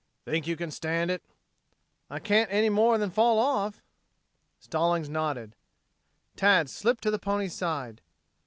[0.25, 1.21] "Think you can stand it?"
[2.09, 3.83] "I can't any more than fall off."
[4.59, 5.55] Stallings nodded.
[6.35, 8.01] Tad slipped to the pony's side.